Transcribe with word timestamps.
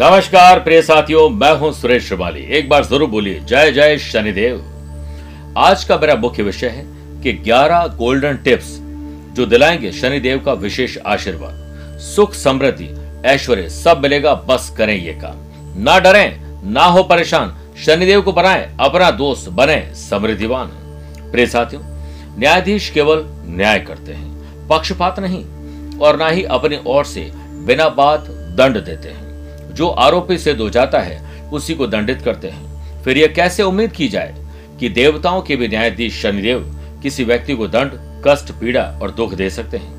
नमस्कार, 0.00 0.58
प्रिय 0.60 0.82
साथियों, 0.82 1.28
मैं 1.30 1.52
हूँ 1.56 1.72
सुरेश 1.72 2.06
श्रिवाली। 2.06 2.40
एक 2.40 2.68
बार 2.68 2.84
ज़रूर 2.84 3.08
बोलिए, 3.10 3.40
जय 3.40 3.70
जय 3.72 3.98
शनिदेव। 3.98 4.64
आज 5.58 5.84
का 5.84 5.96
मेरा 5.96 6.14
मुख्य 6.14 6.42
विषय 6.42 6.66
है 6.66 6.82
कि 7.22 7.32
11 7.32 7.86
गोल्डन 7.86 8.36
टिप्स 8.36 8.66
जो 9.36 9.46
दिलाएँगे 9.46 9.92
शनिदेव 9.92 10.38
का 10.38 10.52
विशेष 10.52 10.98
आशीर्वाद। 10.98 11.98
सुख, 12.00 12.34
समृद्धि, 12.34 12.88
ऐश्वर्य, 13.24 13.68
सब 13.68 14.00
मिलेगा, 14.02 14.34
बस 14.34 14.74
करें 14.78 14.96
ये 14.96 15.12
काम। 15.12 15.36
ना 15.82 15.98
डरें, 15.98 16.40
ना 16.72 16.84
हो 16.84 17.02
परेशान, 17.02 17.56
शनिदेव 17.86 18.22
को 18.22 18.32
बनाए, 18.32 18.76
अपना 18.80 19.10
दोस्त 19.10 19.48
बने, 19.48 19.94
समृद्धिवान। 19.94 20.66
प्रिय 21.32 21.46
साथियों, 21.46 21.82
न्यायाधीश 22.38 22.90
केवल 22.90 23.24
न्याय 23.46 23.78
करते 23.80 24.12
हैं, 24.12 24.68
पक्षपात 24.68 25.20
नहीं, 25.20 25.44
और 25.98 26.16
ना 26.16 26.28
ही 26.28 26.44
अपनी 26.44 26.78
ओर 26.86 27.04
से 27.04 27.30
बिना 27.66 27.88
बात 27.88 28.26
दंड 28.56 28.84
देते 28.84 29.08
हैं। 29.08 29.23
जो 29.74 29.88
आरोपी 29.88 30.38
सिद्ध 30.38 30.60
हो 30.60 30.68
जाता 30.70 30.98
है, 30.98 31.50
उसी 31.50 31.74
को 31.74 31.86
दंडित 31.86 32.22
करते 32.22 32.48
हैं। 32.48 33.02
फिर 33.02 33.18
यह 33.18 33.32
कैसे 33.36 33.62
उम्मीद 33.62 33.92
की 33.92 34.08
जाए 34.08 34.34
कि 34.80 34.88
देवताओं 34.88 35.40
के 35.42 35.56
भी 35.56 35.68
न्यायाधीश 35.68 36.20
शनिदेव 36.22 36.60
किसी 37.02 37.24
व्यक्ति 37.24 37.54
को 37.54 37.66
दंड, 37.68 37.92
कष्ट, 38.26 38.52
पीड़ा 38.52 38.82
और 39.02 39.10
दुख 39.10 39.34
दे 39.34 39.48
सकते 39.50 39.76
हैं? 39.76 39.92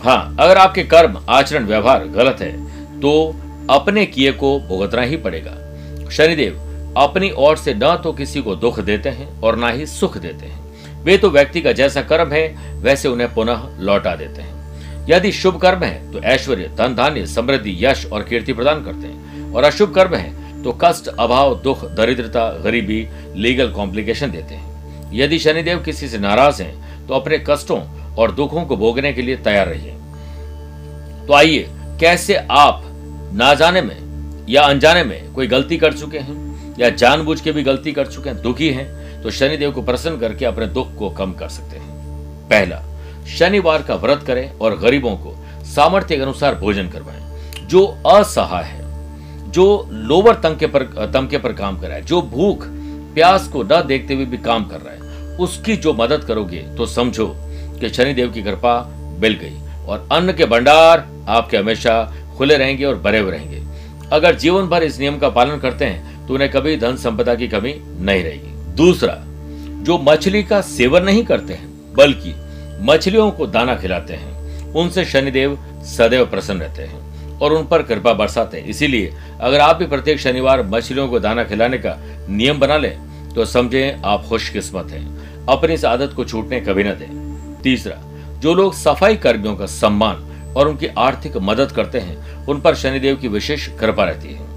हाँ 0.00 0.36
अगर 0.40 0.58
आपके 0.58 0.82
कर्म, 0.84 1.20
आचरण, 1.28 1.66
व्यवहार 1.66 2.04
गलत 2.06 2.40
है 2.40 3.00
तो 3.00 3.36
अपने 3.70 4.04
किए 4.06 4.32
को 4.32 4.58
भुगतना 4.60 5.02
ही 5.02 5.16
पड़ेगा। 5.16 5.56
शनिदेव, 6.10 6.54
अपनी 6.96 7.30
ओर 7.30 7.56
से 7.56 7.74
न 7.74 7.96
तो 8.04 8.12
किसी 8.12 8.42
को 8.42 8.54
दुख 8.56 8.80
देते 8.80 9.08
हैं 9.08 9.40
और 9.40 9.56
ना 9.56 9.68
ही 9.68 9.86
सुख 9.86 10.16
देते 10.18 10.46
हैं। 10.46 11.02
वे 11.04 11.16
तो 11.18 11.30
व्यक्ति 11.30 11.60
का 11.60 11.72
जैसा 11.72 12.02
कर्म 12.02 12.32
है, 12.32 12.48
वैसे 12.80 13.08
उन्हें 13.08 13.32
पुनः 13.34 13.62
लौटा 13.80 14.14
देते 14.16 14.42
हैं। 14.42 14.59
यदि 15.10 15.32
शुभ 15.32 15.60
कर्म 15.60 15.82
है 15.82 16.12
तो 16.12 16.20
ऐश्वर्य, 16.20 16.70
धन, 16.78 16.94
धान्य, 16.94 17.26
समृद्धि, 17.26 17.76
यश 17.80 18.06
और 18.06 18.22
कीर्ति 18.22 18.52
प्रदान 18.52 18.84
करते 18.84 19.06
हैं। 19.06 19.52
और 19.52 19.64
अशुभ 19.64 19.94
कर्म 19.94 20.14
है 20.14 20.62
तो 20.62 20.72
कष्ट, 20.82 21.08
अभाव, 21.08 21.54
दुख, 21.60 21.84
दरिद्रता, 21.90 22.50
गरीबी 22.58 23.08
लीगल 23.36 23.70
कॉम्प्लिकेशन 23.70 24.30
देते 24.30 24.54
हैं। 24.54 25.10
यदि 25.14 25.38
शनिदेव 25.38 25.78
किसी 25.78 26.08
से 26.08 26.18
नाराज़ 26.18 26.62
हैं 26.62 27.06
तो 27.08 27.14
अपने 27.14 27.38
कष्टों 27.46 27.80
और 28.14 28.32
दुखों 28.32 28.64
को 28.64 28.76
भोगने 28.76 29.12
के 29.12 29.22
लिए 29.22 29.36
तैयार 29.36 29.68
रहिए। 29.68 29.92
तो 31.26 31.34
आइए, 31.34 31.66
कैसे 32.00 32.34
आप 32.50 32.82
ना 33.34 33.52
जाने 33.54 33.82
में 33.82 34.46
या 34.48 34.62
अनजाने 34.62 35.02
में 35.04 35.32
कोई 35.32 35.46
गलती 35.46 35.76
कर 35.76 35.92
चुके 35.92 36.18
हैं, 36.18 36.74
या 36.78 36.90
जानबूझ 36.90 37.40
के 37.40 37.52
भी 37.52 37.62
गलती 37.62 37.92
कर 37.92 38.06
चुके 38.06 38.30
हैं, 38.30 38.42
दुखी 38.42 38.70
हैं 38.70 39.22
तो 39.22 39.30
शनिदेव 39.30 39.72
को 39.72 39.82
प्रसन्न 39.82 40.18
करके 40.18 40.44
अपने 40.44 40.66
दुख 40.66 40.94
को 40.96 41.10
कम 41.10 41.32
कर 41.32 41.48
सकते 41.48 41.76
हैं। 41.76 41.88
पहला 42.48 42.76
शनिवार 43.28 43.82
का 43.82 43.94
व्रत 43.94 44.22
करें 44.22 44.58
और 44.58 44.76
गरीबों 44.78 45.16
को 45.16 45.34
सामर्थ्य 45.66 46.16
के 46.16 46.22
अनुसार 46.22 46.54
भोजन 46.54 46.88
करवाएँ। 46.88 47.66
जो 47.66 47.84
असहाय 48.08 48.64
है, 48.64 48.80
जो 49.50 49.88
लोअर 49.92 50.34
तमके 50.34 50.66
पर 50.66 50.82
तमके 51.14 51.38
पर 51.38 51.52
काम 51.52 51.80
कर 51.80 51.86
रहा 51.86 51.96
है, 51.96 52.04
जो 52.04 52.22
भूख, 52.22 52.66
प्यास 53.14 53.48
को 53.48 53.62
न 53.62 53.82
देखते 53.86 54.14
हुए 54.14 54.24
भी 54.24 54.38
काम 54.38 54.64
कर 54.64 54.80
रहा 54.80 54.94
है, 54.94 55.36
उसकी 55.36 55.76
जो 55.76 55.92
मदद 55.94 56.24
करोगे 56.24 56.58
तो 56.76 56.86
समझो 56.86 57.26
कि 57.80 57.88
शनिदेव 57.88 58.32
की 58.32 58.42
कृपा 58.42 58.80
मिल 59.20 59.34
गई 59.34 59.86
और 59.86 60.08
अन्न 60.12 60.32
के 60.32 60.44
भंडार 60.44 61.06
आपके 61.28 61.56
हमेशा 61.56 62.02
खुले 62.36 62.56
रहेंगे 62.56 62.84
और 62.84 62.98
भरे 62.98 63.18
हुए 63.18 63.30
रहेंगे। 63.30 63.62
अगर 64.12 64.34
जीवन 64.34 64.66
भर 64.66 64.82
इस 64.82 64.98
नियम 64.98 65.18
का 65.18 65.28
पालन 65.28 65.58
करते 65.58 65.84
हैं 65.84 66.26
तो 66.26 66.34
उन्हें 66.34 66.50
कभी 66.50 66.76
धन 66.76 66.96
संपदा 66.96 67.34
की 67.34 67.48
कमी 67.48 67.74
नहीं 67.78 68.22
रहेगी। 68.22 68.74
दूसरा, 68.76 69.16
जो 69.84 69.98
मछली 70.00 70.42
का 70.42 70.60
सेवन 70.60 71.02
नहीं 71.02 71.24
करते 71.24 71.54
हैं, 71.54 71.68
बल्कि 71.94 72.34
मछलियों 72.80 73.30
को 73.30 73.46
दाना 73.46 73.74
खिलाते 73.76 74.14
हैं। 74.14 74.72
उनसे 74.74 75.04
शनिदेव 75.04 75.58
सदैव 75.86 76.24
प्रसन्न 76.26 76.60
रहते 76.60 76.82
हैं 76.82 77.38
और 77.38 77.52
उन 77.52 77.66
पर 77.66 77.82
कृपा 77.82 78.12
बरसाते 78.12 78.58
हैं। 78.58 78.66
इसीलिए 78.66 79.12
अगर 79.40 79.60
आप 79.60 79.76
भी 79.76 79.86
प्रत्येक 79.86 80.20
शनिवार 80.20 80.62
मछलियों 80.62 81.08
को 81.08 81.18
दाना 81.20 81.44
खिलाने 81.44 81.78
का 81.78 81.96
नियम 82.28 82.58
बना 82.58 82.76
लें 82.76 83.32
तो 83.34 83.44
समझें 83.44 84.02
आप 84.02 84.24
खुशकिस्मत 84.24 84.90
हैं। 84.90 85.46
अपनी 85.46 85.74
इस 85.74 85.84
आदत 85.84 86.12
को 86.16 86.24
छूटने 86.24 86.60
कभी 86.60 86.84
न 86.84 86.94
दें। 86.94 87.60
तीसरा, 87.62 87.96
जो 88.40 88.54
लोग 88.54 88.74
सफ़ाई 88.74 89.16
कर्मियों 89.16 89.54
का 89.56 89.66
सम्मान 89.66 90.54
और 90.56 90.68
उनकी 90.68 90.86
आर्थिक 90.98 91.36
मदद 91.38 91.72
करते 91.72 91.98
हैं, 91.98 92.46
उन 92.46 92.60
पर 92.60 92.74
शनिदेव 92.74 93.16
की 93.16 93.28
विशेष 93.28 93.66
कृपा 93.80 94.04
रहती 94.04 94.34
है। 94.34 94.48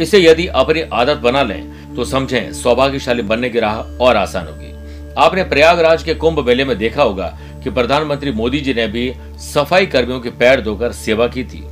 इसे 0.00 0.18
यदि 0.20 0.46
अपनी 0.46 0.80
आदत 0.92 1.16
बना 1.16 1.42
लें 1.42 1.94
तो 1.94 2.04
समझें 2.04 2.52
सौभाग्यशाली 2.52 3.22
बनने 3.22 3.50
की 3.50 3.60
राह 3.60 3.76
और 4.00 4.16
आसान 4.16 4.46
होगी। 4.46 4.72
आपने 5.18 5.42
प्रयागराज 5.44 6.02
के 6.02 6.14
कुंभ 6.14 6.38
मेले 6.46 6.64
में 6.64 6.76
देखा 6.78 7.02
होगा 7.02 7.26
कि 7.64 7.70
प्रधानमंत्री 7.70 8.32
मोदी 8.32 8.60
जी 8.60 8.74
ने 8.74 8.86
भी 8.86 9.12
सफ़ाई 9.44 9.86
कर्मियों 9.86 10.20
के 10.20 10.30
पैर 10.30 10.60
धोकर 10.60 10.92
सेवा 10.92 11.26
की 11.28 11.44
थी। 11.44 11.62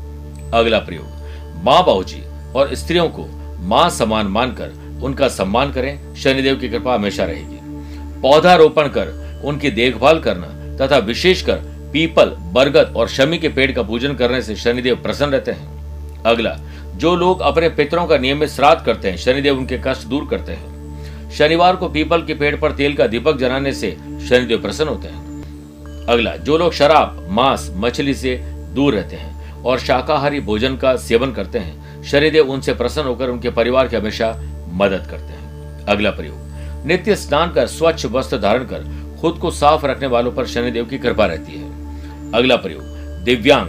अगला 0.55 0.79
प्रयोग, 0.79 1.07
माँ 1.65 1.83
बाबू 1.85 2.05
जी 2.05 2.23
और 2.57 2.75
स्त्रियों 2.75 3.09
को 3.09 3.27
माँ 3.61 3.89
समान 3.91 4.27
मानकर 4.27 5.01
उनका 5.03 5.29
सम्मान 5.29 5.73
करें, 5.73 6.15
शनिदेव 6.15 6.57
की 6.57 6.69
कृपा 6.69 6.95
हमेशा 6.95 7.25
रहेगी। 7.25 7.59
पौधा 8.21 8.55
रोपण 8.55 8.89
कर 8.89 9.41
उनकी 9.45 9.71
देखभाल 9.71 10.21
करना 10.21 10.47
तथा 10.77 10.99
विशेषकर 10.99 11.57
पीपल, 11.93 12.37
बरगद 12.53 12.93
और 12.97 13.09
शमी 13.09 13.39
के 13.39 13.49
पेड़ 13.49 13.71
का 13.73 13.83
पूजन 13.83 14.15
करने 14.15 14.43
से 14.43 14.57
शनिदेव 14.57 14.97
प्रसन्न 14.97 15.31
रहते 15.31 15.53
हैं। 15.53 16.23
अगला, 16.23 16.57
जो 16.97 17.15
लोग 17.17 17.41
अपने 17.41 17.69
पितरों 17.69 18.07
का 18.07 18.19
नियमित 18.19 18.49
श्राद्ध 18.49 18.85
करते 18.85 19.11
हैं, 19.11 19.17
शनिदेव 19.17 19.59
उनके 19.59 19.81
कष्ट 19.87 20.07
दूर 20.07 20.27
करते 20.31 20.53
हैं। 20.53 20.72
शनिवार 21.39 21.77
को 21.77 21.89
पीपल 21.89 22.23
के 22.23 22.35
पेड़ 22.35 22.57
पर 22.57 22.73
तेल 22.73 22.95
का 22.95 23.07
दीपक 23.07 23.37
जलाने 23.37 23.73
से 23.73 23.91
शनिदेव 24.29 24.61
प्रसन्न 24.63 24.89
होते 24.89 25.09
हैं। 25.09 26.07
अगला, 26.07 26.37
जो 26.37 26.59
लोग 26.59 26.73
शराब, 26.73 27.27
मांस, 27.31 27.71
मछली 27.77 28.15
से 28.15 28.37
दूर 28.75 28.95
रहते 28.95 29.17
हैं 29.17 29.63
और 29.63 29.79
शाकाहारी 29.79 30.41
भोजन 30.41 30.77
का 30.77 30.97
सेवन 30.97 31.33
करते 31.33 31.59
हैं, 31.59 32.03
शनिदेव 32.03 32.51
उनसे 32.51 32.75
प्रसन्न 32.75 33.07
होकर 33.07 33.29
उनके 33.29 33.51
परिवार 33.51 33.89
की 33.89 33.97
हमेशा 33.97 34.33
मदद 34.73 35.07
करते 35.11 35.33
हैं। 35.33 35.85
अगला 35.85 36.11
प्रयोग, 36.11 36.87
नित्य 36.87 37.17
स्नान 37.17 37.53
कर 37.53 37.67
स्वच्छ 37.67 38.07
वस्त्र 38.07 38.39
धारण 38.39 38.65
कर 38.65 38.85
खुद 39.21 39.39
को 39.39 39.51
साफ़ 39.51 39.87
रखने 39.87 40.07
वालों 40.07 40.33
पर 40.33 40.47
शनिदेव 40.47 40.85
की 40.85 40.99
कृपा 40.99 41.27
रहती 41.27 41.53
है। 41.53 42.33
अगला 42.33 42.57
प्रयोग, 42.57 42.83
दिव्यांग, 43.25 43.69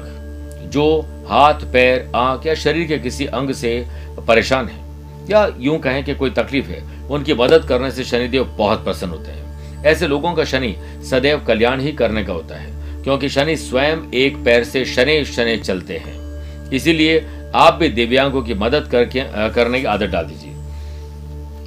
जो 0.70 1.02
हाथ, 1.30 1.72
पैर, 1.74 2.12
आँख 2.16 2.46
या 2.46 2.56
शरीर 2.56 2.88
के 2.88 2.98
किसी 3.00 3.26
अंग 3.26 3.52
से 3.52 3.86
परेशान 4.28 4.68
है, 4.68 4.82
या 5.30 5.48
यूँ 5.60 5.78
कहें 5.80 6.04
कि 6.04 6.16
कोई 6.16 6.30
तकलीफ़ 6.30 6.68
है 6.68 6.93
उनकी 7.10 7.34
मदद 7.34 7.66
करने 7.66 7.92
से 7.92 8.04
शनिदेव 8.04 8.44
बहुत 8.58 8.84
प्रसन्न 8.84 9.12
होते 9.12 9.32
हैं। 9.32 9.84
ऐसे 9.86 10.08
लोगों 10.08 10.34
का 10.34 10.44
शनि 10.46 10.76
सदैव 11.10 11.44
कल्याण 11.46 11.82
ही 11.82 11.92
करने 11.92 12.24
का 12.24 12.34
होता 12.34 12.56
है, 12.56 12.72
क्योंकि 13.04 13.30
शनि 13.30 13.56
स्वयं 13.58 14.12
एक 14.14 14.44
पैर 14.46 14.64
से 14.64 14.86
शनि 14.86 15.24
शनि 15.26 15.58
चलते 15.58 15.98
हैं। 15.98 16.70
इसीलिए 16.72 17.26
आप 17.56 17.74
भी 17.74 17.90
दिव्यांगों 17.90 18.42
की 18.42 18.54
मदद 18.54 18.88
करके 18.92 19.24
करने 19.54 19.80
की 19.80 19.86
आदत 19.86 20.10
डाल 20.10 20.26
दीजिए। 20.26 20.52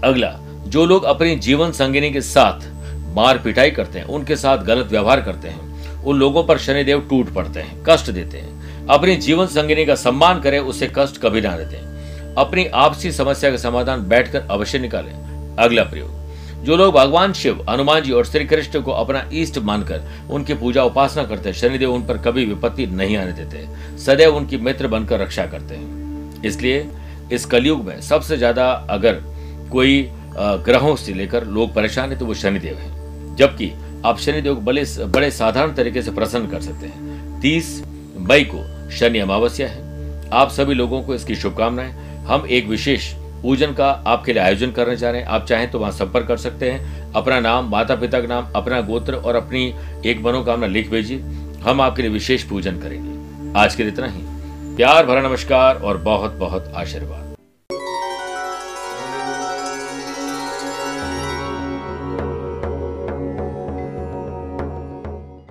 अगला, 0.05 0.35
जो 0.67 0.85
लोग 0.87 1.05
अपनी 1.05 1.37
जीवन 1.37 1.73
संगिनी 1.73 2.11
के 2.11 2.21
साथ 2.21 2.67
मार 3.15 3.39
पिटाई 3.39 3.71
करते 3.71 3.99
हैं, 3.99 4.07
उनके 4.07 4.37
साथ 4.37 4.65
गलत 4.65 4.87
व्यवहार 4.87 5.21
करते 5.21 5.49
हैं, 5.49 6.03
उन 6.03 6.19
लोगों 6.19 6.45
पर 6.45 6.59
शनिदेव 6.59 7.07
टूट 7.11 7.35
पड़ते 7.35 7.61
हैं, 7.61 7.83
कष्ट 7.89 8.11
देते 8.11 8.39
हैं। 8.39 8.87
अपनी 8.87 9.17
जीवन 9.17 9.47
संगिनी 9.47 9.85
का 9.87 9.95
सम्मान 9.95 10.41
करें 10.41 10.59
उससे 10.61 10.91
कष्ट 10.97 11.21
कभी 11.21 11.41
ना 11.41 11.57
देते 11.57 11.85
अपनी 12.37 12.65
आपसी 12.77 13.11
समस्या 13.13 13.51
का 13.51 13.57
समाधान 13.57 14.03
बैठकर 14.09 14.47
अवश्य 14.51 14.79
निकालें। 14.79 15.26
अगला 15.59 15.83
प्रयोग। 15.85 16.65
जो 16.65 16.77
लोग 16.77 16.95
भगवान 16.95 17.33
शिव, 17.33 17.65
हनुमान 17.69 18.03
जी 18.03 18.13
और 18.13 18.25
श्री 18.27 18.45
कृष्ण 18.45 18.81
को 18.83 18.91
अपना 18.93 19.25
ईष्ट 19.33 19.59
मानकर 19.61 20.03
उनकी 20.31 20.55
पूजा 20.55 20.85
उपासना 20.85 21.25
करते 21.25 21.49
हैं, 21.49 21.57
शनिदेव 21.57 21.93
उन 21.95 22.07
पर 22.07 22.19
कभी 22.19 22.45
विपत्ति 22.45 22.87
नहीं 22.89 23.17
आने 23.17 23.33
देते 23.33 23.67
सदैव 23.99 24.37
उनकी 24.37 24.57
मित्र 24.59 24.89
बनकर 24.89 25.21
रक्षा 25.21 25.47
करते 25.47 25.75
हैं। 25.75 26.43
इसलिए 26.45 26.87
इस 27.33 27.45
कलयुग 27.47 27.85
में 27.85 28.01
सबसे 28.03 28.37
ज़्यादा 28.37 28.71
अगर 28.91 29.23
कोई 29.73 30.09
ग्रहों 30.39 30.95
से 30.97 31.15
लेकर 31.15 31.45
लोग 31.47 31.75
परेशान 31.75 32.13
है 32.13 32.19
तो 32.19 32.27
वो 32.27 32.35
शनिदेव 32.35 32.77
है। 32.77 33.37
जबकि 33.37 33.73
आप 34.05 34.19
शनिदेव 34.19 34.55
को 34.55 34.61
बड़े 34.61 34.85
बड़े 35.07 35.31
साधारण 35.33 35.75
तरीके 35.75 36.03
से 36.03 36.11
प्रसन्न 36.11 36.47
कर 36.47 36.61
सकते 36.61 36.87
हैं। 36.87 37.41
तीस 37.41 37.83
मई 38.21 38.45
को 38.45 38.65
शनि 38.91 39.19
अमावस्या 39.19 39.69
है। 39.69 40.29
आप 40.33 40.51
सभी 40.51 40.75
लोगों 40.75 41.03
को 41.03 41.15
इसकी 41.15 41.35
शुभकामनाएँ। 41.37 41.93
हम 42.27 42.47
एक 42.49 42.67
विशेष 42.67 43.13
पूजन 43.47 43.73
का 43.73 43.89
आपके 44.07 44.33
लिए 44.33 44.43
आयोजन 44.43 44.71
करने 44.71 44.97
जा 44.97 45.11
रहे 45.11 45.21
हैं। 45.21 45.29
आप 45.29 45.47
चाहें 45.47 45.71
तो 45.71 45.79
वहाँ 45.79 45.93
संपर्क 45.93 46.27
कर 46.27 46.37
सकते 46.37 46.71
हैं। 46.71 47.13
अपना 47.13 47.41
नाम 47.41 47.71
माता 47.71 47.95
पिता 47.97 48.21
का 48.21 48.27
नाम, 48.27 48.49
अपना 48.57 48.81
गोत्र 48.81 49.15
और 49.15 49.35
अपनी 49.35 49.75
एक 50.07 50.21
मनोकामना 50.21 50.67
लिख 50.67 50.91
भेजिए। 50.91 51.19
हम 51.63 51.81
आपके 51.81 52.03
लिए 52.03 52.11
विशेष 52.11 52.43
पूजन 52.43 52.79
करेंगे। 52.79 53.59
आज 53.59 53.75
के 53.75 53.83
लिए 53.83 53.93
इतना 53.93 54.07
ही। 54.07 54.23
प्यार 54.77 55.07
भरा 55.07 55.21
नमस्कार 55.21 55.77
और 55.77 55.97
बहुत 55.97 56.33
बहुत 56.33 56.73
आशीर्वाद। 56.75 57.26